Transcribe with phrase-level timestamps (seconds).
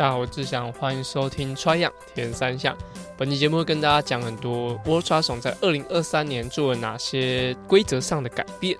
[0.00, 2.74] 大家好，我志祥，欢迎收听《穿样铁三项》。
[3.18, 8.78] 本期节目会跟大家讲很多 World Triathlon 在二零二三年做了哪些规则上的改变。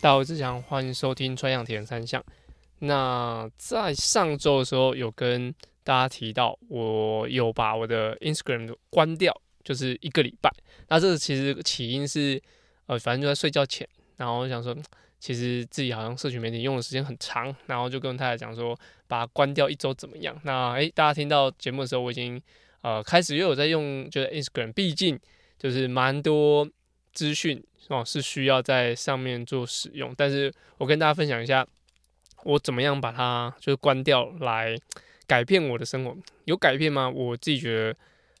[0.00, 2.20] 大家好，我志祥，欢迎收听《穿样铁三项》。
[2.80, 5.54] 那在上周的时候，有跟
[5.84, 9.40] 大家提到，我有把我的 Instagram 关掉。
[9.64, 10.52] 就是一个礼拜，
[10.88, 12.40] 那这个其实起因是，
[12.84, 14.76] 呃，反正就在睡觉前，然后我想说，
[15.18, 18.78] 其实自己好像社群媒体用的时间很长，然后就跟太太讲说，
[19.08, 20.38] 把它关掉一周怎么样？
[20.44, 22.38] 那诶，大家听到节目的时候，我已经
[22.82, 25.18] 呃开始又有在用，就是 Instagram，毕竟
[25.58, 26.68] 就是蛮多
[27.14, 31.66] 资讯哦是需要在上面做使用，但是我跟大家分享一下，
[32.44, 34.76] 我怎么样把它就是关掉来
[35.26, 37.08] 改变我的生活，有改变吗？
[37.08, 37.96] 我自己觉得。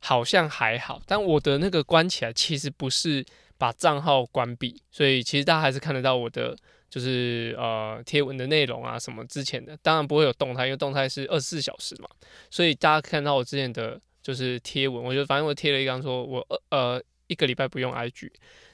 [0.06, 3.24] 好像还好，但我的那个关起来其实不是
[3.56, 6.54] 把账号关闭，所以其实大家还是看得到我的
[6.90, 12.08] 就是呃贴文的内容啊什么之前的，当然不会有动态，因为动态是二十四小时嘛，
[12.50, 18.30] 所以大家看到我之前的就是贴文，我觉得反正我贴了一张说我呃一个礼拜不用 IG，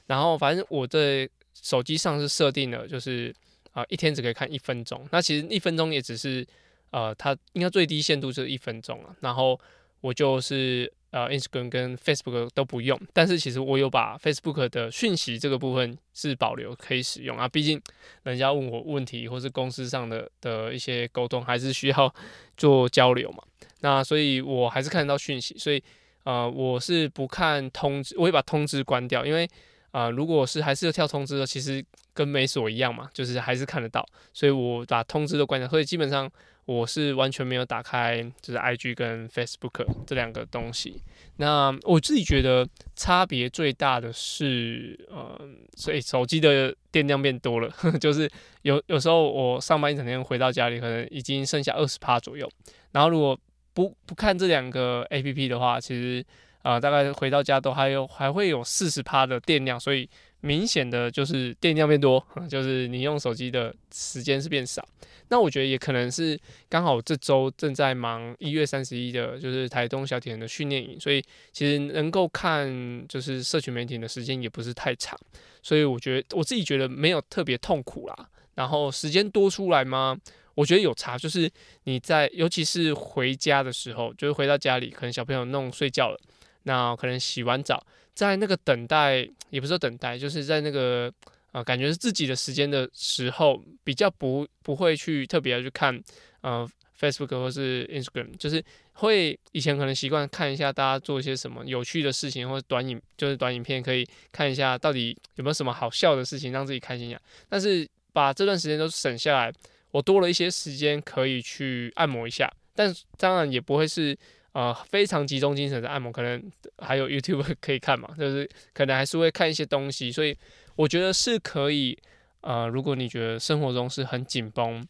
[0.07, 3.33] 然后反正我在手机上是设定了就是
[3.71, 6.45] 啊、一天只可以看一分钟，那其实一分钟也只是
[6.89, 9.57] 呃它应该最低限度就是一分钟了，然后
[10.01, 10.91] 我就是。
[11.11, 17.47] 呃，Instagram 跟 Facebook 都不用，但是其实我有把 Facebook 的讯息这个部分是保留可以使用啊。
[17.47, 17.81] 毕竟
[18.23, 22.15] 人家问我问题，或是公司上的的一些沟通，还是需要
[22.55, 23.43] 做交流嘛。
[23.81, 25.83] 那所以我还是看得到讯息，所以
[26.23, 29.45] 呃，我是不看通知，我会把通知关掉，因为
[29.91, 36.31] 啊、如果是还是要跳通知的，其实跟没锁一样嘛，就是还是看得到，所以我把通知都关掉，所以基本上。
[36.65, 41.01] 我是完全没有打开，就是 IG 跟 Facebook 这两个东西。
[41.37, 45.39] 那我自己觉得差别最大的是，呃，
[45.75, 48.29] 所以手机的电量变多了，呵 呵就是
[48.61, 52.49] 有有时候我上班一整天回到家里，可能已经剩下二十趴左右。
[52.91, 53.37] 然后如果
[53.73, 56.23] 不不看这两个 APP 的话，其实
[56.61, 60.09] 啊、呃，大概回到家都还有还会有四十趴的电量，所以。
[60.41, 64.85] 明显的就是电量变多， 就是你用手机的时间是变少。
[65.29, 66.37] 那我觉得也可能是
[66.67, 72.69] 刚好这周正在忙一月三十一的，就是台东小铁人的训练营，所以其实能够看
[73.07, 75.17] 就是社群媒体的时间也不是太长。
[75.63, 78.29] 所以我觉得我自己觉得没有特别痛苦啦。
[78.55, 80.19] 然后时间多出来吗？
[80.53, 81.49] 我觉得有差，就是
[81.85, 86.19] 你在尤其是回家的时候，就是回到家里，可能小朋友弄睡觉了，
[86.63, 87.81] 那可能洗完澡。
[88.13, 91.11] 在那个等待，也不是说等待，就是在那个
[91.47, 95.99] 啊、呃，感觉是自己的时间的时候，比较不不会去特别去看
[96.41, 96.69] 呃
[96.99, 98.63] Facebook 或是 Instagram，就是
[98.93, 107.19] 会以前可能习惯看一下大家做一些什么有趣的事情，或者短影就是短影片，可以看一下到底有没有什么好笑的事情让自己开心一下。
[107.49, 109.53] 但是把这段时间都省下来，
[109.91, 114.17] 我多了一些时间可以去按摩一下，但当然也不会是。
[114.53, 120.37] 呃，非常集中精神的按摩，可能还有 YouTube 可以看嘛，就是可能还是会看一些东西，所以
[120.75, 121.97] 我觉得是可以。
[122.41, 124.83] 呃，如果你觉得生活中是很紧绷，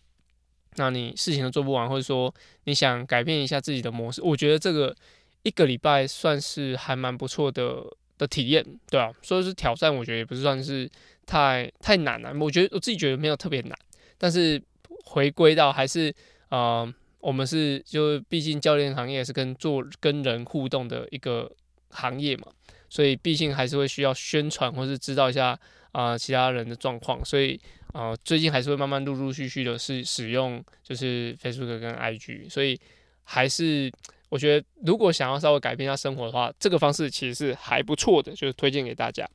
[0.77, 2.33] 那你事情都做不完，或者说
[2.63, 4.95] 你想改变一下自己的模式，我觉得这个
[5.43, 7.83] 一个礼拜算是还蛮不错的
[8.17, 10.89] 的体验，对啊，所以是挑战，我觉得也不是算是
[11.25, 12.33] 太太难了。
[12.39, 13.77] 我觉得我自己觉得没有特别难，
[14.17, 14.63] 但是
[15.03, 16.15] 回归到还是
[16.47, 16.91] 呃。
[17.21, 21.51] 我们是，就毕竟教练行业是跟做跟人互动的一个
[21.89, 22.47] 行业嘛，
[22.89, 25.57] 所以毕竟还是会需要宣传或是知道一下
[25.91, 27.59] 啊、其他人的状况，所以
[27.93, 32.79] 啊、最近还是会慢慢陆陆续续的是使用就是 Facebook 跟 IG，所以
[33.23, 33.91] 还是
[34.29, 39.29] 我觉得如果想要稍微改变一下生活的话，这个方式其实是还不错的，就是推荐给大家。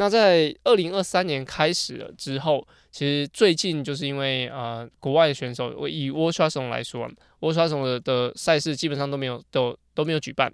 [0.00, 7.10] 那在二零二三年开始了之后，其实最近就是因为、呃，国外的选手，我以 World Triathlon 来说
[7.40, 10.52] ，World Triathlon 的的赛事基本上都没有都都没有举办，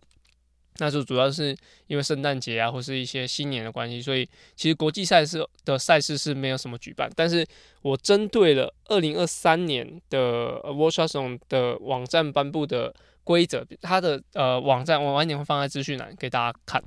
[0.79, 1.55] 那就主要是
[1.89, 4.27] 因为圣诞节啊或是一些新年的关系，所以
[4.57, 7.11] 其实国际赛事的赛事是没有什么举办。
[7.15, 7.47] 但是
[7.83, 16.83] 我针对了二零二三年的 World Triathlon 的网站颁布的规则，它的呃网站我晚点会放在资讯栏给大家看。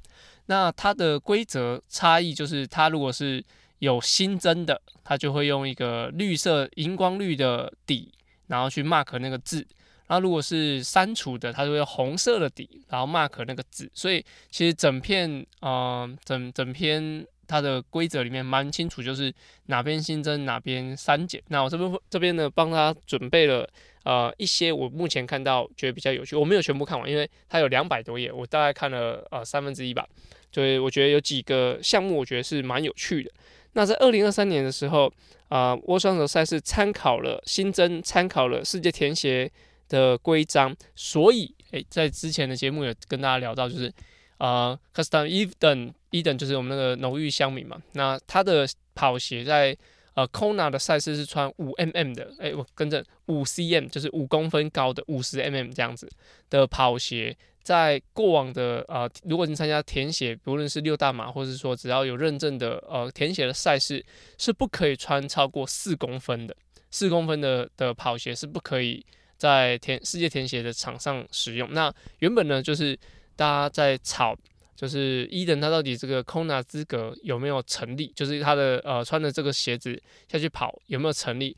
[0.48, 3.44] 那它的规则差异就是，它如果是
[3.80, 8.12] 有新增的，它就会用一个绿色荧光绿的底，
[8.48, 9.60] 然后去 mark 那个字；
[10.08, 13.90] 然后如果是删除的，它就会红色的底，然后 mark 那个字。
[13.94, 19.34] 所以其实整片呃整整篇它的规则里面蛮清楚，就是
[19.68, 21.42] 哪边新增哪边删减。
[21.50, 23.70] 那我这边这边呢，帮他准备了。
[24.04, 30.08] 呃，一些我目前看到觉得比较有趣，我没有全部看完，因为它有两百多页，我大概看了呃三分之一吧。
[30.52, 33.32] 所以我觉得有几个项目，我觉得是蛮有趣的。
[33.74, 35.06] 那在二零二三年的时候，
[35.50, 39.52] 啊、呃，握双手赛事参考了新增参考了世界田协
[39.88, 43.94] 的规章，所以诶，在之前的节目有跟大家聊到，就是
[44.40, 49.78] 啊，Custom Eden，Eden 就是我们那个浓郁乡民嘛，那他的跑鞋在
[50.16, 56.10] 呃 Kona 的赛事是穿五 mm 的，诶，我跟着五 cm 就是五公分高的五十 mm 这样子
[56.50, 57.38] 的跑鞋。
[57.68, 64.02] 在过往的呃，如果你参加田协，不论是六大马，或是说只要有认证的呃田协的赛事，
[64.38, 66.56] 是不可以穿超过四公分的，
[66.92, 69.06] 四公分的的跑鞋是不可以
[69.36, 71.68] 在田世界田协的场上使用。
[71.74, 72.98] 那原本呢，就是
[73.36, 74.34] 大家在吵，
[74.74, 81.54] 就是伊登他到底这个 Kona 资格有没有成立，就是他的呃穿的这个鞋子下去跑有没有成立？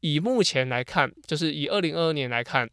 [0.00, 2.68] 以目前来看，就是以二零二二年来看。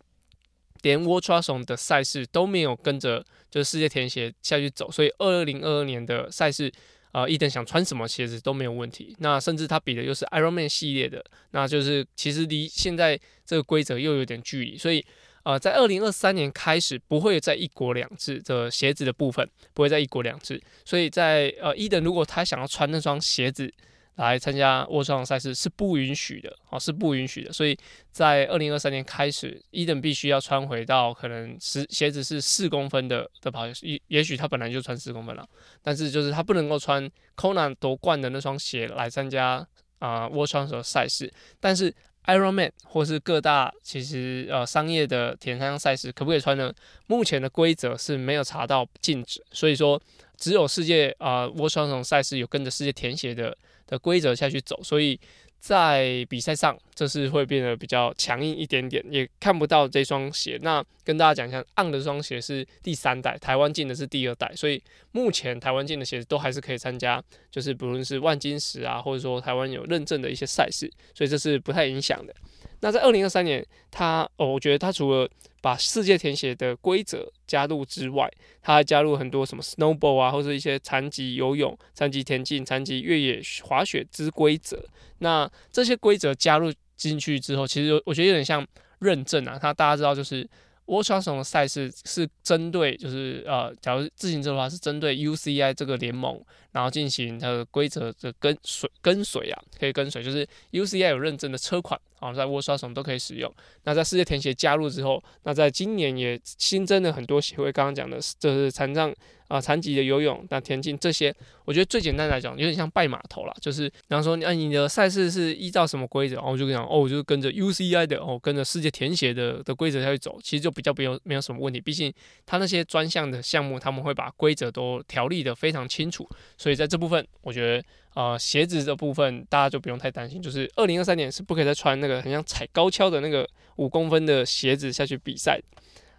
[0.81, 6.72] 连 World Triathlon 的赛事都没有跟着就是世界田协下去走，所以二零二二年的赛事，
[7.12, 9.16] 呃，伊登想穿什么鞋子都没有问题。
[9.19, 15.06] 那甚至他比的又是 Ironman 系列的，那就是其实离现在这个规则又有点距离，所以
[15.44, 23.74] 呃，在二零二三年开始不会在一国两制的鞋子的部分不会在一国两制，所以在呃伊登如果他想要穿那双鞋子。
[24.21, 27.51] 来参加握双赛事是不允许的，哦，是不允许的。
[27.51, 27.77] 所以
[28.12, 35.47] 在二零二三年开始，伊登必须要穿回到可能是鞋子是四公分的的跑鞋，也也许他本来就穿四公分了，
[35.81, 39.65] 但是就是他不能够穿 Conan 夺冠的那双鞋来参加
[40.00, 41.31] 啊握双手赛事。
[41.59, 41.94] 但是
[42.25, 46.71] Ironman 或是各大其实呃商业的铁人三项赛事可不可以穿呢？
[47.07, 50.00] 目前的规则是没有查到禁止，所以说
[50.41, 53.55] 只有世界啊握双手赛事有跟着世界填写的。
[53.88, 55.19] 的规则下去走，所以
[55.59, 60.57] 在比赛上这是会变得比较强硬一点点，也看不到这双鞋。
[60.61, 67.21] 那跟大家讲一下，On 的这双鞋是第三代，台湾进的是第二代，所以目前台湾进的鞋子都还是可以参加，
[67.51, 72.33] 就是不论是万金石啊，或者说台湾有认证的一些赛事，所以这是不太影响的。
[72.81, 75.30] 那在二零二三年，他哦，我觉得他除了
[75.62, 78.30] 把世界填写的规则加入之外，
[78.62, 84.83] 他还加入很多什么 snowball 啊，或者一些残疾游泳、残疾田径、残疾越野滑雪之规则。
[85.19, 88.66] 那这些规则加入进去之后，其实我觉得有点像
[89.00, 89.57] 认证啊。
[89.60, 90.48] 他大家知道，就是
[90.86, 96.42] World Triathlon 的赛事是针对，就是呃，假如自行车的话，是针对 UCI 这个联盟。
[96.74, 103.54] 然后进行它的规则的跟随跟随啊，可以跟随，就是 UCI 有认证的车款啊，在 World Triathlon 都可以使用。
[103.83, 107.74] 那在世界田协加入之后，那在今年也新增了很多协会。
[107.74, 109.13] 刚刚讲的，就是残障
[109.51, 121.81] 啊、残疾的游泳、那田径这些，我觉得最简单来讲，有点像拜码头啦，就是比方说，啊，你的赛事是依照什么规则，然后我就跟你讲，哦，我就跟着 UCI 的，哦，跟着世界田协的的规则下去走，其实就比较没有没有什么问题。
[121.81, 122.13] 毕竟
[122.45, 126.25] 他那些专项的项目，他们会把规则都条例的非常清楚。
[126.57, 127.83] 所以在这部分，我觉得
[128.13, 133.45] 呃鞋子的部分大家就不用太担心，就是二零二三年是不可以再穿那个很像踩高跷的那个
[133.75, 135.59] 五公分的鞋子下去比赛。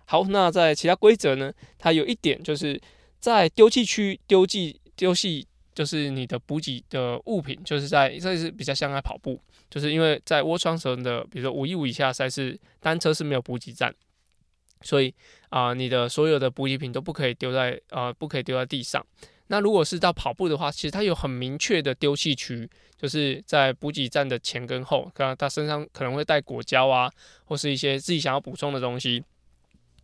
[0.05, 2.79] 好，那在其他规则呢，它有一点就是
[3.23, 9.41] 在丢弃区丢弃丢弃，就是你的补给的物品，就是在这是比较像在跑步，
[9.71, 13.95] 就是因为在握双绳的，比如说五一五以下赛事，单车是没有补给站。
[14.81, 15.15] 所以
[15.51, 19.07] 啊、你的所有的补给品都不可以丢在呃，不可以丢在地上。
[19.47, 27.09] 那如果是到跑步的话，其实它有很明确的丢弃区，就是在补给站的前跟后，可能他身上可能会带果胶啊，
[27.45, 29.23] 或是一些自己想要补充的东西，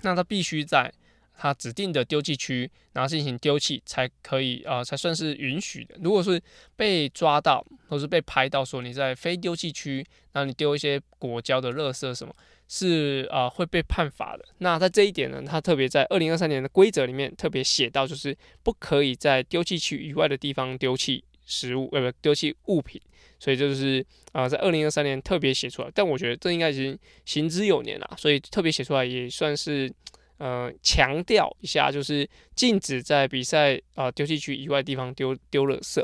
[0.03, 0.93] 那他必须在
[1.39, 5.95] 它指定的丢弃区，然后进行丢弃才可以啊、才算是允许的。
[6.03, 6.39] 如果是
[6.77, 12.35] 被抓到，或是被拍到说你在非丢弃区，然后你丢一些果胶的垃圾什么。
[12.71, 14.45] 是啊、会被判罚的。
[14.59, 23.01] 那在这一点呢，它特别在二零二三年的规则里面特别写到，就是不可以在丢弃区以外的地方丢弃食物，呃，不，丢弃物品。
[23.41, 25.91] 所以就是啊、在二零二三年特别写出来。
[25.95, 29.91] 但我觉得这应该已经行之有年了，所以特别写出来也算是
[30.39, 36.03] 呃强调一下，就是禁止在比赛啊丢弃区以外地方丢丢垃圾。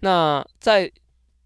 [0.00, 0.90] 那在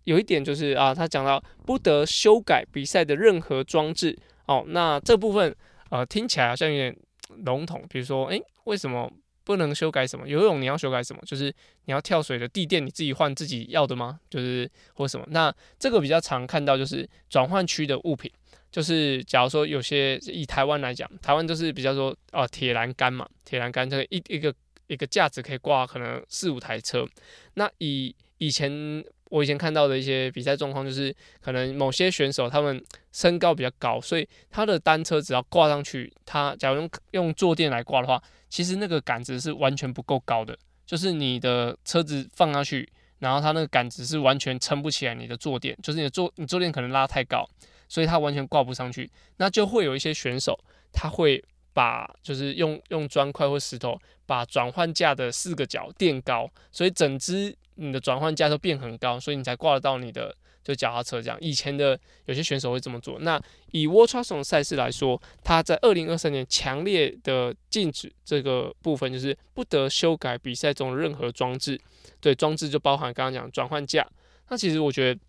[0.04, 4.18] 有一点就是啊，他讲到不得修改比赛的任何装置。
[4.46, 5.54] 哦，那这部分
[5.90, 6.96] 呃听起来好像有点
[7.44, 9.08] 笼统，比如说，诶，为什么
[9.44, 10.26] 不能修改什么？
[10.26, 11.22] 游泳你要修改什么？
[11.24, 14.18] 就是你要跳水的地垫你自己换自己要的吗？
[14.28, 15.24] 就是或什么？
[15.30, 18.28] 那这个比较常看到就是转换区的物品，
[18.70, 24.54] 就是假如说有些以台湾来讲，台湾都是比较说哦铁栏杆嘛，铁栏杆这个一一个
[24.86, 27.06] 一个架子可以挂可能四五台车，
[27.54, 29.04] 那以以前。
[29.30, 47.48] 我以前看到的一些比赛状况，就是可能某些选手他们身高比较高，所以他的单车只要挂上去，他假如用用坐垫来挂的话，其实那个杆子是完全不够高的，就是你的车子放上去，然后它那个杆子是完全撑不起来你的坐垫，就是你的坐你坐垫可能拉太高，
[47.90, 50.58] 所以它完全挂不上去，那就会有一些选手
[50.90, 51.44] 他会
[51.74, 60.34] 把就是用用砖块或石头把转换架的四个角垫高，所以整只你的转换架都变很高，所以你才挂得到你的。
[60.62, 63.18] 就脚踏车这样，以前的有些选手会这么做。
[63.20, 63.40] 那
[63.72, 71.80] 以 w a t r a s o n 赛事来说，他在二零二三年强烈的禁止这个部分，就是不得修改比赛中的任何装置。
[72.20, 74.06] 对，装置就包含刚刚讲转换架。
[74.50, 75.20] 那其实我觉得，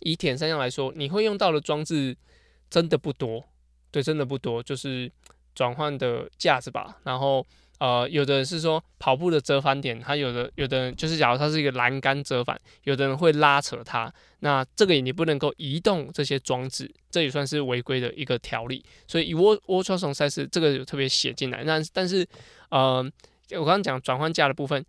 [0.00, 2.16] 以铁三项来说，你会用到的装置
[2.68, 3.44] 真的不多。
[3.90, 5.10] 对，真的不多，就是
[5.54, 7.46] 转换的架子吧，然后。
[7.80, 18.84] 呃，有的人是说跑步的折返点，他有的有的人就是假如它是一个栏杆折返，有的人会拉扯它，那这个你不能够移动这些装置，这也算是违规的一个条例。
[19.06, 21.64] 所以以 World Triathlon 赛事这个有特别写进来。
[21.64, 22.28] 那但是
[22.68, 22.96] 呃，
[23.52, 24.84] 我刚刚讲转换架的部分，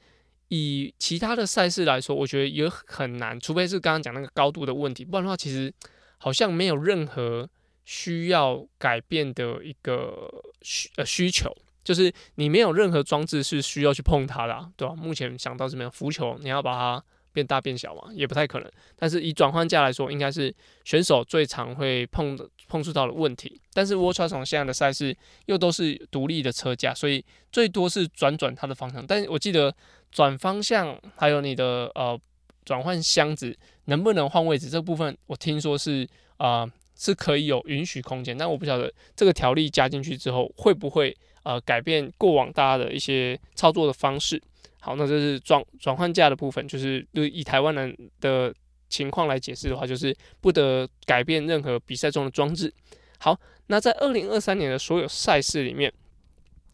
[0.52, 5.74] 以其他的赛事来说，我觉得也很难，除非是刚刚讲那个高度的问题，不然的话其实
[6.18, 7.50] 好像没有任何
[7.86, 10.30] 需要改变的一个
[10.62, 11.50] 需呃需求。
[11.84, 14.94] 就是你没有任何装置是需要去碰它的，对吧？
[14.94, 18.72] 目前想到是没有浮球，你要把它变大变小嘛，也不太可能。
[18.96, 20.54] 但是以转换架来说，应该是
[20.84, 23.60] 选手最常会碰的碰触到的问题。
[23.74, 25.16] 但是 World Triathlon 现在的赛事
[25.46, 29.04] 又都是独立的车架，所以最多是转转它的方向。
[29.08, 29.74] 但是我记得
[30.12, 32.20] 转方向还有你的呃
[32.66, 41.16] 转换箱子能不能换位置这部分，我听说是啊，是可以有允许空间，但我不晓得这个条例加进去之后会不会。
[41.44, 44.40] 呃，改变过往大家的一些操作的方式。
[44.80, 48.54] 好，那这是转转换架的部分，就是以台湾人的
[48.90, 52.72] 情况来解释的话，就是不得改变任何比赛中的装置。
[53.18, 55.92] 好，那在二零二三年的所有赛事里面，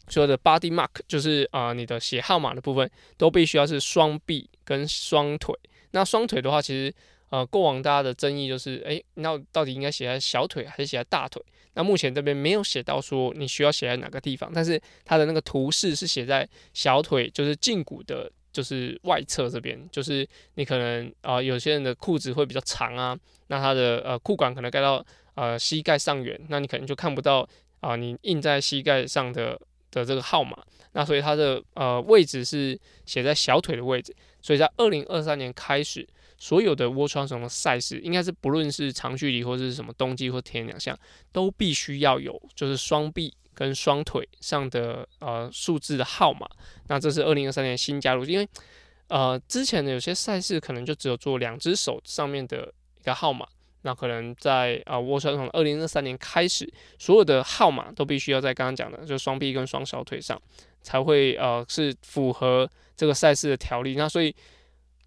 [0.08, 5.54] 所有的 body mark 就是啊、你的写号码的部分都必须要是双臂跟双腿。
[5.90, 6.94] 那双腿的话，其实
[7.30, 11.42] 呃，过往大家的争议就是，诶，那到底应该写在小腿还是写在大腿？
[11.74, 23.16] 那目前这边没有写到说你需要写在哪个地方，但是它的那个图示是写在小腿，就是胫骨的，就是外侧这边，就是你可能啊、有些人的裤子会比较长啊，
[23.48, 27.46] 那它的呃裤管可能盖到呃膝盖上缘，那你可能就看不到
[27.80, 30.56] 啊、你印在膝盖上的的这个号码，
[30.92, 36.06] 那所以它的呃位置是写在小腿的位置，所以在二零二三年开始。
[36.40, 40.96] 所有的 World Triathlon 的赛事，应该是不论是长距离或者是什么冬季或田两项，
[41.32, 46.48] 都必须要有就是双臂跟双腿上的呃数字的号码。
[46.86, 48.48] 那这是二零二三年新加入，因为
[49.08, 53.44] 呃之前的有些赛事可能就只有做两只手上面的一个号码，
[53.82, 60.40] 那可能在啊 World Triathlon 二零二三年开始，所有的号码都必须要在刚刚讲的就双臂跟双小腿上
[60.82, 63.94] 才会呃是符合这个赛事的条例。
[63.94, 64.34] 那所以。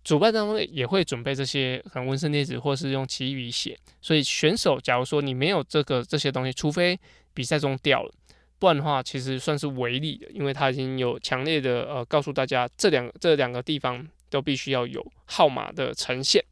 [0.03, 3.77] 主办单位也会准备这些，可能纹身贴纸或是用奇异笔写。
[4.01, 6.99] 所以选手，假如说你没有这个这些东西，除非
[7.35, 8.11] 比赛中掉了，
[8.57, 16.43] 不然的话，其实算是违例的，因为他已经有强烈的呃告诉大家，这两这两个地方都必须要有号码的呈现。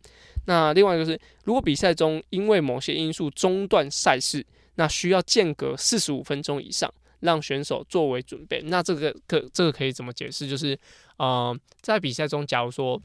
[0.49, 4.43] 那另外就是，如果比赛中因为某些因素中断赛事，
[4.77, 8.59] 那需要间隔四十五分钟以上，让选手作为准备。
[8.63, 10.49] 那这个可这个可以怎么解释？
[10.49, 10.75] 就是
[11.17, 12.99] 呃，在比赛中，假如说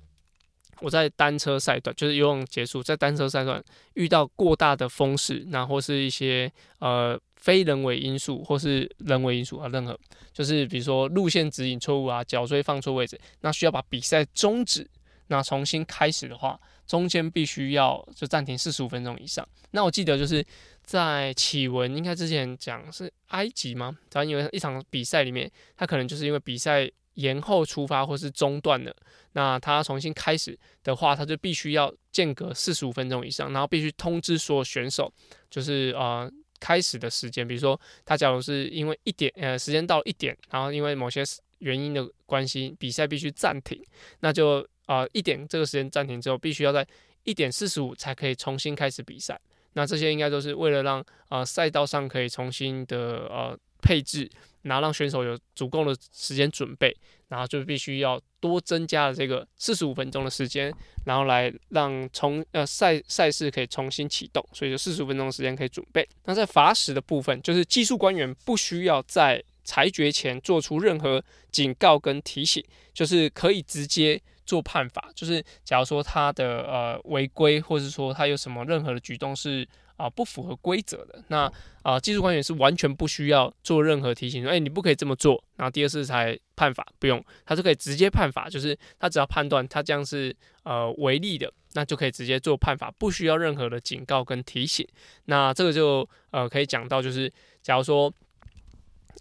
[0.80, 9.94] 我在单车赛段，就是游泳结束，在单车赛段遇到过大的风势，那或是一些呃非人为因素，或是人为因素啊，任何
[10.32, 14.88] 就是比如说路线指引错误啊，脚椎放错位置，那需要把比赛终止，
[15.26, 19.46] 那重新开始的话，中间必须要就暂停四十五分钟以上。
[19.70, 20.44] 那我记得就是
[20.82, 23.96] 在启文应该之前讲是埃及吗？
[24.10, 26.90] 反正因为一场比赛里面，他可能就是因为比赛。
[27.14, 28.92] 延后出发或是中断了，
[29.34, 35.08] 那他重新开始的话，他就必须要间隔四十五分钟以上，然后必须通知所有选手，
[35.48, 37.46] 就是呃开始的时间。
[37.46, 41.22] 比如说，他假如是因为一点呃时间到一点，然后因为某些
[41.58, 43.80] 原因的关系，比赛必须暂停，
[44.18, 46.86] 那就呃一点这个时间暂停之后，必须要在
[47.24, 49.40] 一点四十五才可以重新开始比赛。
[49.74, 54.30] 那这些应该都是为了让呃赛道上可以重新的呃配置。
[54.64, 56.96] 然后让选手有足够的时间准备，
[57.28, 60.72] 然后就必须要多增加了这个四十五分钟的时间，
[61.04, 66.08] 然后来让重呃赛赛事可以重新启动，所以就四十五分钟的时间可以准备。
[66.24, 71.22] 那在罚时的部分，就是技术官员不需要在裁决前做出任何
[71.52, 72.64] 警告跟提醒，
[72.94, 75.10] 就是可以直接做判罚。
[75.14, 81.22] 就是假如说他的呃违规，或者说他有什么任何的举动是啊、不符合规则的。
[81.28, 81.50] 那
[81.82, 85.42] 啊、技术官员是完全不需要做任何提醒，说，哎，你不可以这么做。
[85.56, 90.34] 然后第二次才判罚，不用，他就可以直接判罚，就是他只要判断他这样是
[90.64, 94.86] 呃违例的，那就可以直接做判罚，不需要任何的警告跟提醒。
[95.26, 97.32] 那这个就呃可以讲到，就是
[97.62, 98.12] 假如说。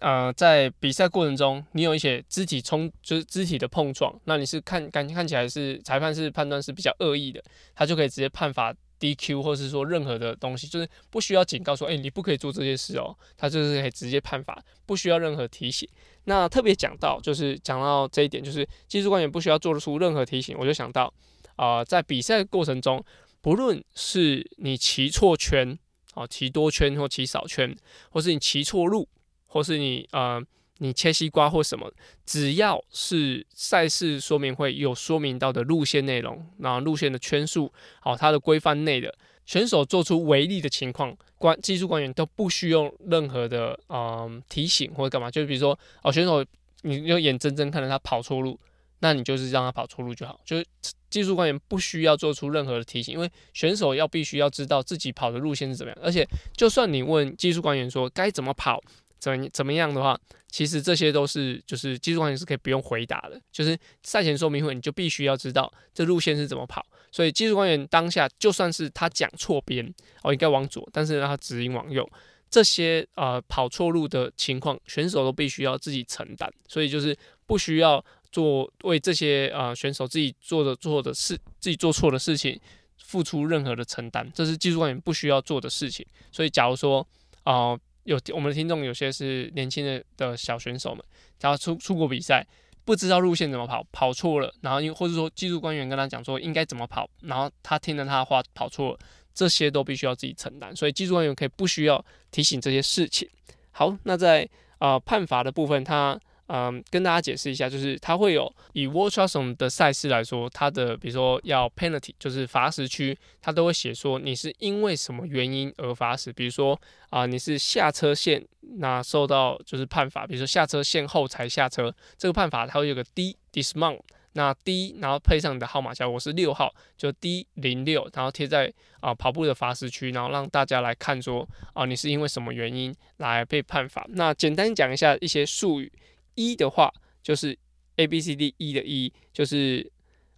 [0.00, 7.42] 呃，在比赛过程中，你有一些肢体冲，就是肢体的碰撞，那你是看感看起来是裁判是判断是比较恶意的，
[7.74, 15.88] 他就可以直接判罚 DQ，或是说任何的东西，就是不需要警告说，哎、你不可以做这些事哦，他就是可以直接判罚，不需要任何提醒。
[16.24, 21.12] 那特别讲到，就是讲到这一点，就是技术官员不需要做出任何提醒，我就想到，
[21.56, 23.02] 啊、在比赛过程中，
[23.40, 25.78] 不论是你骑错圈，
[26.14, 27.74] 哦，骑多圈或骑少圈，
[28.10, 29.08] 或是你骑错路。
[29.54, 30.42] 或是你呃，
[30.78, 31.88] 你切西瓜或什么，
[32.26, 39.14] 只要是赛事说明会有说明到的路线内容，然后路线的圈数，好，它的规范内的
[39.46, 46.44] 选手做出违例的情况，官技术官员都不需要任何的嗯、提醒或者干嘛，就比如说哦，选手
[46.82, 48.58] 你就眼睁睁看着他跑错路，
[48.98, 50.66] 那你就是让他跑错路就好，就是
[51.08, 58.82] 技术官员不需要做出任何的提醒，因为选手要必须要知道自己跑的路线是怎么样，而且就算你问技术官员说该怎么跑。
[59.24, 69.82] 怎怎么样的话，其实这些都是就是技术官员是可以不用回答的，就是赛前说明会你就必须要知道这路线是怎么跑，所以技术官员当下就算是他讲错边
[70.22, 72.06] 哦，应该往左，但是让他指引往右，
[72.50, 77.16] 这些呃跑错路的情况，选手都必须要自己承担，所以就是
[77.46, 82.60] 不需要做为这些呃选手自己做的做的事，自己做错的事情
[82.98, 86.04] 付出任何的承担，这是技术官员不需要做的事情。
[86.30, 87.06] 所以假如说
[87.44, 87.74] 啊。
[88.04, 91.04] 有我们的听众有些是年轻的的小选手们，
[91.40, 92.46] 然后出出国比赛，
[92.84, 98.98] 不知道路线怎么跑，跑错了，然后因或者说技术官员跟他讲说应该怎么跑，然后他听了他的话跑错了，
[99.34, 103.28] 这些都必须要自己承担，所以技术官员可以不需要提醒这些事情。
[103.72, 106.18] 好，那在呃判罚的部分，他。
[106.46, 116.30] 嗯，跟大家解释一下，就是它会有以 World Triathlon 的赛事来说，它的比如说要 penalty，就是罚时区，它都会写说你是因为什么原因而罚时。
[116.32, 116.78] 比如说
[117.08, 118.44] 啊、你是下车线
[118.78, 124.00] 那受到就是判罚，比如说下车线后才下车，这个判罚它会有个 D dismount，
[124.32, 134.04] 那 D 然后配上你的号码，假如我是六号，就 D 零六，然后贴在啊、跑步的罚时区，然后让大家来看说啊、你是因为什么原因来被判罚。
[134.10, 135.90] 那简单讲一下一些术语。
[136.34, 136.92] 一的话
[137.22, 137.56] 就是
[137.96, 139.90] A B C D E 的 E，就是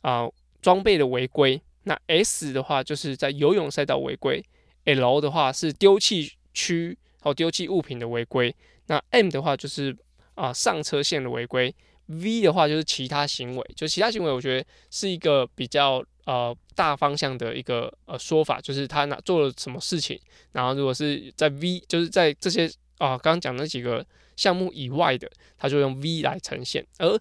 [0.02, 0.28] 啊
[0.61, 1.61] 装备的违规。
[1.85, 4.44] 那 S 的话就是在游泳赛道违规。
[4.85, 8.54] L 的话是丢弃区和丢弃物品的违规。
[8.87, 9.96] 那 M 的话就是
[10.35, 11.74] 啊上车线的违规。
[12.06, 20.20] V 的话就是其他行为，就其他行为，我觉得是一个比较呃大方向的一个呃说法，就是他哪做了什么事情。
[20.52, 22.66] 然后如果是在 V，就是在这些
[22.98, 24.06] 啊刚刚讲那几个。
[24.37, 26.87] 项目以外的，它就用 V 来呈现。
[26.99, 27.18] 而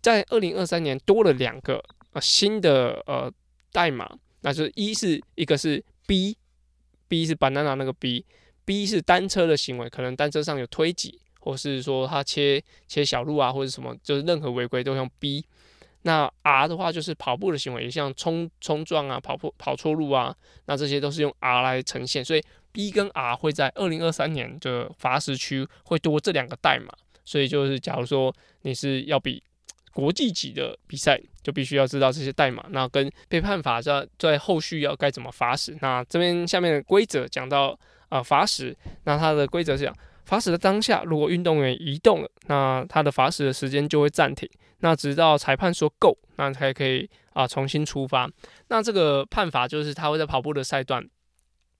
[0.00, 3.32] 在二零二三年多了两个啊新的呃
[3.72, 4.08] 代码，
[4.42, 15.44] 那就是一是一个是 B，B 是 banana 那个 B，B 是单车的行为，可能单车上有推挤，或是说他切切小路啊，或者什么，就是任何违规都用 B。
[16.02, 20.34] 那 R 的话就是跑步的行为，像冲冲撞啊、跑步跑错路啊，
[20.66, 22.42] 那这些都是用 R 来呈现，所以。
[22.70, 26.92] B 跟 R 会在二零二三年的罚时区会多这两个代码，
[27.24, 28.32] 所以就是假如说
[28.62, 29.42] 你是要比
[29.90, 32.64] 国际级的比赛，就必须要知道这些代码。
[32.68, 35.76] 那跟被判罚在在后续要该怎么罚时。
[35.80, 37.76] 那这边下面的规则讲到
[38.10, 39.96] 啊罚时，那它的规则是讲
[40.28, 44.46] 罚时的当下，如果运动员移动了，那他的罚时的时间就会暂停，
[44.80, 48.30] 那直到裁判说够，那才可以啊重新出发。
[48.68, 51.02] 那这个判罚就是他会在跑步的赛段。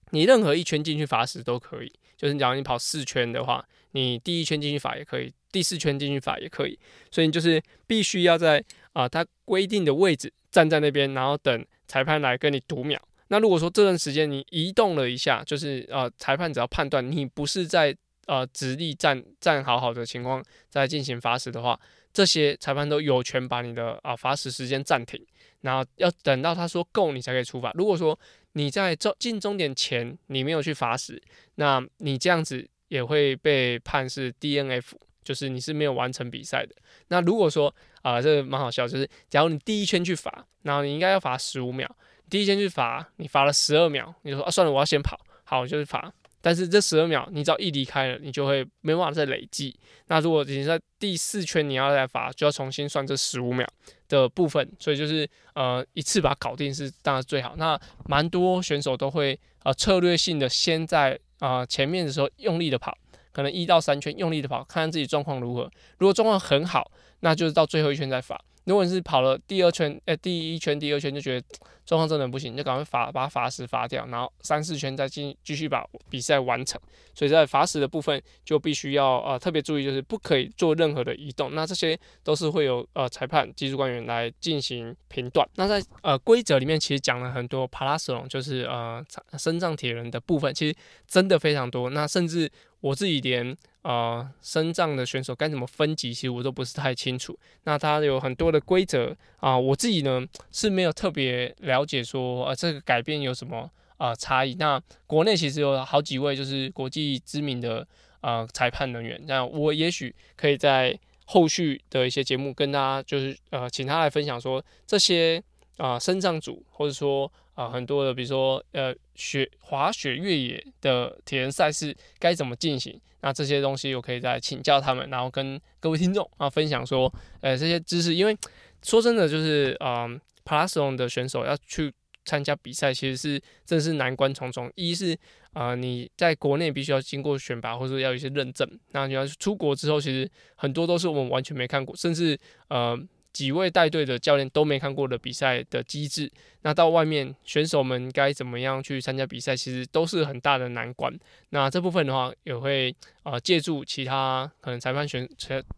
[0.09, 6.79] 你任何一圈进去罚时都可以，就是假如你跑四圈的话，你第一圈进去罚也可以，第四圈进去罚也可以，
[7.11, 12.99] 所以你就是必须要在啊他规定的位置站在那边，然后等裁判来跟你读秒。
[13.27, 17.95] 那如果说这段时间你移动了一下，就是呃裁判只要判断你不是在
[18.29, 21.79] 呃直立站站好好的情况再进行罚时的话，
[22.13, 25.19] 这些裁判都有权把你的啊罚时时间暂停，
[25.61, 27.71] 然后要等到他说够你才可以出发。
[27.73, 28.17] 如果说
[28.53, 31.19] 你在终进终点前，你没有去罚时，
[31.55, 34.91] 那你这样子也会被判是 DNF，
[35.23, 36.75] 就是你是没有完成比赛的。
[37.07, 41.89] 那如果说啊、这个蛮好笑，就是假如你第一圈去罚，然后你应该要罚十五秒，
[42.29, 49.77] 第一圈去罚，你罚了十二秒，你说啊算了，我要先跑，好，就是罚但是这十二秒，你只要一离开了，你就会没办法再累计。
[50.07, 53.67] 那如果你在第四圈你要再罚，就要重新算这十五秒
[54.07, 54.71] 的部分。
[54.79, 57.55] 所以就是呃一次把它搞定是当然最好。
[57.57, 62.97] 那蛮多选手都会呃策略性的先在啊、前面的时候用力的跑，
[63.31, 65.71] 可能一到三圈用力的跑，看看自己状况如何。
[65.97, 68.39] 如果状况很好，那就是到最后一圈再罚。
[68.65, 71.47] 如果你是跑了第二圈，呃，第一圈、第二圈就觉得
[71.89, 76.79] 状况真的不行，就赶快罚，把罚时罚掉，然后三四圈再继继续把比赛完成。
[77.15, 81.55] 所以在罚时的部分就必须要呃特别注意，就是不可以做任何的移动。
[81.55, 85.49] 那这些都是会有呃裁判、技术官员来进行评断。
[85.55, 89.03] 那在呃规则里面其实讲了很多帕拉松，就是呃
[89.35, 90.75] 身障铁人的部分，其实
[91.07, 91.89] 真的非常多。
[91.89, 97.37] 那甚至我自己连呃，身障的选手该怎么分级，其实我都不是太清楚。
[97.63, 100.21] 那它有很多的规则啊，我自己呢
[100.51, 104.53] 是没有特别了了解说，呃，这个改变有什么呃差异。
[104.55, 107.87] 那国内其实有好几位就是国际知名的
[108.21, 115.41] 呃裁判人员，那我也许可以在后续的一些节目跟大家就是呃请他来分享说这些
[115.77, 117.31] 啊身障组或者说。
[117.59, 122.97] 啊，很多的，比如说，呃，雪滑雪越野的体验赛事该怎么进行？
[123.19, 128.15] 那这些东西我可以再请教他们，然后跟各位听众啊分享说，呃，这些知识。
[128.15, 128.33] 因为
[128.81, 130.07] 说真的，就是啊，
[130.45, 131.93] 马拉松的选手要去
[132.25, 134.71] 参加比赛，其实是真是难关重重。
[134.75, 135.17] 一是
[135.53, 138.67] 啊，你在国内必须要经过选拔，或者要有一些认证。
[138.91, 142.99] 那你要出国之后，其实很多都是我们完全没看过，甚至呃。
[143.31, 146.29] 几位带队的教练都没看过的比赛的机制，
[146.63, 151.15] 那到外面选手们该怎么样去参加比赛，其实都是很大的难关。
[151.51, 155.29] 那这部分的话，也会啊、借助其他可能裁判选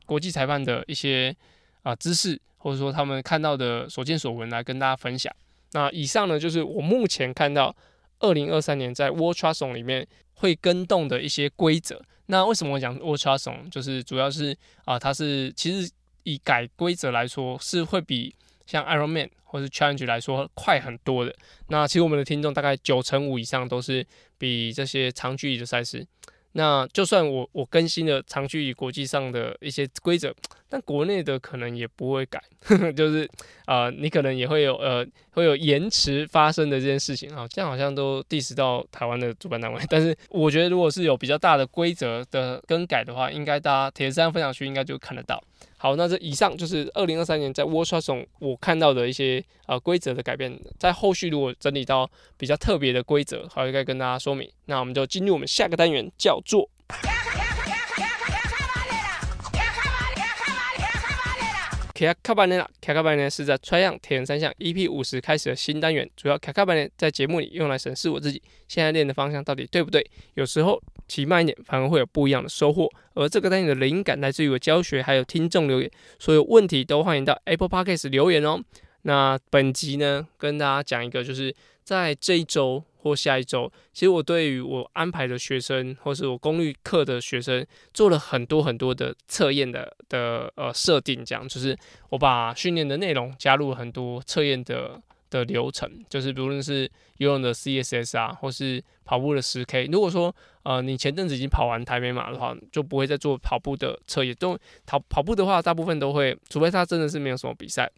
[0.06, 1.36] 国际裁判的一些
[1.84, 5.34] 啊、知识，或者说他们看到的所见所闻来跟大家分享。
[5.74, 7.76] 那以上呢，就是我目前看到
[8.20, 12.02] 二零二三年在 World Triathlon 里面会更动的一些规则。
[12.28, 13.70] 那为什么我讲 World Triathlon？
[13.70, 15.92] 就是主要是啊、它是其实。
[16.24, 18.36] 以改规则来说，是会比
[18.68, 21.36] 像 Ironman 或是 Challenge 来说快很多的。
[21.70, 24.06] 那其实我们的听众大概九成五以上都是
[24.38, 26.06] 比这些长距离的赛事。
[26.54, 30.34] 那就算我我更新了长距离国际上的一些规则，
[30.68, 33.30] 但国内的可能也不会改，呵 呵就是
[33.68, 37.48] 呃，你可能也会有呃会有延迟发生的这件事情啊。
[37.48, 45.42] 这样好像都 diss 到台湾的主办单位， 但是我觉得如果是有比较大的规则的更改的话，应该大家铁三分享区应该就看得到。
[45.78, 54.50] 好，那这以上就是二零二三年在 World Triathlon 我看到的一些呃规则的改变，在后续如果整理到比较特别的规则，好，应该跟大家说明。
[54.66, 56.70] 那我们就进入我们下个单元，叫做。
[61.94, 62.68] 卡卡班呢？
[62.82, 70.04] 卡卡班呢是在 Try 样铁人三项 EP 五十开始的新单元，主要卡卡班呢在节目里用来审视我自己现在练的方向到底对不对。
[70.34, 72.90] 有时候骑慢一点反而会有不一样的收获。
[73.16, 78.64] 而这个单元的灵感来自于我教学，还有听众留言，所有问题都欢迎到 Apple Podcast 留言哦。
[79.02, 82.86] 那本集呢，跟大家讲一个，就是在这一周。
[83.04, 91.76] 或下一周，其实我对于我安排的学生，或是我功率课的学生，做了很多很多的测验的的呃设定，这样就是
[92.10, 99.86] 我把训练的内容加入很多测验的的流程，就是不论是游泳的 CSS 啊，或是跑步的十 K。
[99.86, 104.36] 如果说呃你前阵子已经跑完台北马的话，就不会再做跑步的测验。
[104.36, 107.90] 都跑跑步的话，大部分都会，除非他真的是没有什么比赛。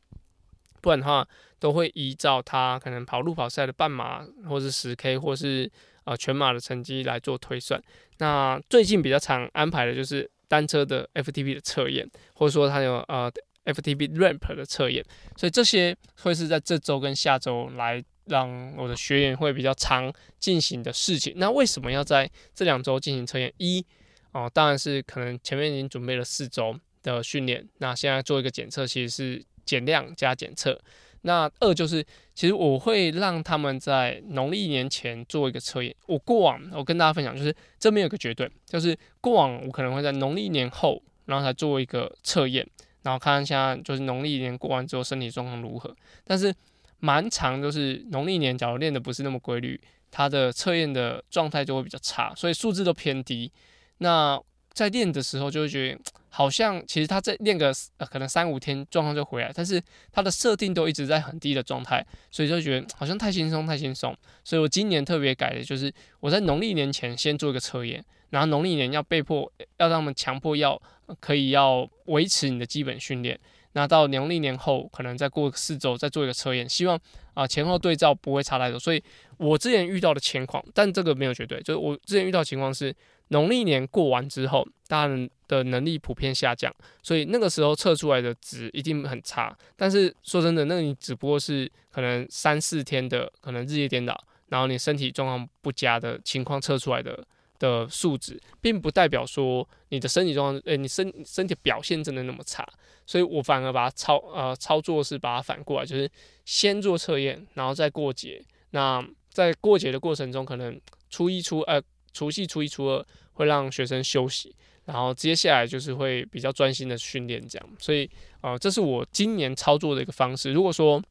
[0.79, 1.27] 不然的话，
[1.59, 5.69] 都会依照他可能跑路跑赛的半马，或是十 K，或是
[6.03, 7.81] 呃全马的成绩来做推算。
[8.19, 13.31] 那最近比较常安排的就是单车的 FTP 的测验，或者说他有呃
[13.65, 15.03] FTP Ramp 的测验。
[15.35, 21.33] 所以这些会是在这周跟下周来让我的学员会比较常进行的事情。
[21.37, 23.53] 那为什么要在这两周进行测验？
[23.57, 23.85] 一
[24.31, 29.45] 哦、当然是可能前面已经准备了四周的训练，那现在做一个检测，其实是。
[29.65, 30.77] 减量加检测，
[31.21, 35.95] 那二就是，其实我会让他们在农历年前做一个测验。
[36.05, 42.67] 我过往我跟大家分享，就是这边有个绝对，就是过往我可能会在农历年后，然后才做一个测验，
[43.03, 45.95] 然后看看现在就是农历年过完之后身体状况如何。
[46.23, 46.53] 但是
[46.99, 53.51] 蛮长，就是农历年假如练的不是那么规律，他的测验的状态就会比较差，所以数字都偏低。
[53.99, 55.99] 那在练的时候就会觉得。
[56.35, 59.79] 好像其实他在练个呃可能三五天状况就回来，但是
[60.11, 64.17] 他的设定都一直在很低的状态，所以就觉得好像太轻松太轻松。
[64.43, 70.81] 所以我今年特别改的就是我在农历年前先做一个测验，然后农历年要被迫要让他们强迫要
[71.19, 73.39] 可以要维持你的基本训练，
[73.73, 76.99] 那到农历年后，可能再过四周再做一个测验，希望
[77.35, 78.79] 啊前后对照不会差太多。
[78.79, 79.01] 所以
[79.37, 82.91] 我之前遇到的情况，但这个没有绝对，就是我之前遇到的情况是
[83.27, 89.55] 农历年过完之后，大家的能力普遍下降，所以那个时候测出来的值一定很差。
[89.75, 94.19] 但是说真的，那你只不过是可能三四天的可能日夜颠倒，
[94.49, 97.23] 然后你身体状况不佳的情况测出来的。
[97.63, 102.67] 的数值，并不代表说你的身体状况，呃，你身身体表现真的那么差，
[103.05, 106.11] 所以我反而把它操呃操作是把它反过来，就是
[106.43, 108.43] 先做测验，然后再过节。
[108.71, 110.77] 那在过节的过程中，可能
[111.09, 117.69] 初一初呃除夕初一初二会让学生休息，然后接下来就是会比较专心的训练这样。
[117.79, 118.09] 所以
[118.41, 120.51] 呃，这是我今年操作的一个方式。
[120.51, 121.01] 如果说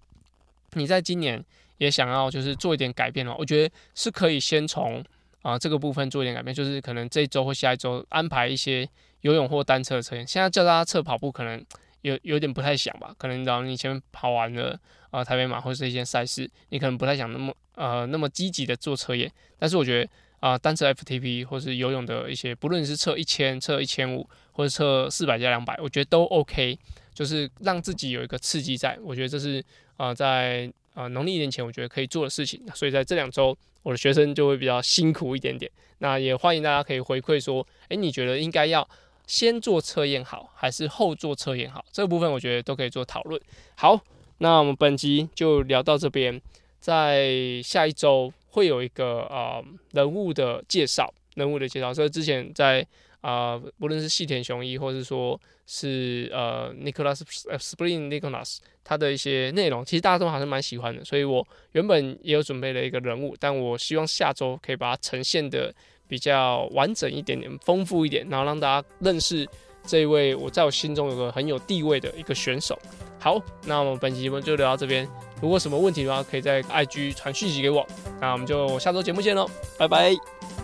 [0.75, 1.43] 你在今年
[1.79, 5.03] 也想要就是做一点改变的话，我觉得是可以先从。
[5.43, 8.89] 啊，这个部分做一点改变，就是可能这一周或下一周安排一些
[9.21, 10.27] 游泳或单车的测验。
[10.27, 11.63] 现在叫大家测跑步，可能
[12.01, 13.15] 有有点不太想吧？
[13.19, 14.79] 可能然后你前面跑完了
[15.11, 19.31] 啊台北马或者是一些赛事，你可能不太想那么呃那么积极的做测验。
[19.59, 26.77] 但是我觉得啊，单车 FTP 或是游泳的一些，不论是测一千、测一千五或者测四百加两百，我觉得都 OK，
[27.15, 28.99] 就是让自己有一个刺激在。
[29.03, 29.65] 我觉得这是
[29.97, 32.61] 啊在啊农历年前我觉得可以做的事情。
[32.75, 33.57] 所以在这两周。
[33.85, 38.89] 我的学生就会比较辛苦一点点，那也欢迎大家可以回馈说，诶，你觉得应该要
[39.27, 41.85] 先做测验好，还是后做测验好？
[41.91, 43.43] 这个部分我觉得都可以做讨论。
[43.75, 44.01] 好，
[44.39, 46.41] 那我们本集就聊到这边，
[46.79, 51.93] 在下一周会有一个呃人物的介绍，人物的介绍。
[51.93, 52.87] 所以之前在
[53.23, 57.23] 啊、不论是细田雄一，或是说是呃 Nicholas
[57.59, 58.59] Spring Nicholas。
[58.85, 65.73] 他的一些内容，其实大家都还是蛮喜欢的，所以我原本也有准备了一个人物，但我希望下周可以把它呈现的
[66.09, 69.49] 比较完整一点点、丰富一点，然后让大家认识
[69.87, 72.77] 这一位我在我心中有个很有地位的一个选手。
[73.21, 75.09] 好，那我们本期节目就聊到这边，
[75.41, 77.87] 如果什么问题的话，可以在 IG 传讯息给我，
[78.21, 80.62] 那我们就下周节目见喽，拜拜。